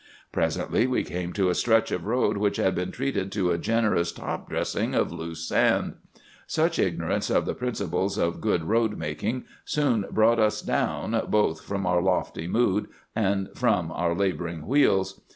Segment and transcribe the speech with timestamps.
[0.31, 4.11] "Presently we came to a stretch of road which had been treated to a generous
[4.11, 5.93] top dressing of loose sand.
[6.47, 11.85] Such ignorance of the principles of good road making soon brought us down both from
[11.85, 15.21] our lofty mood and from our laboring wheels.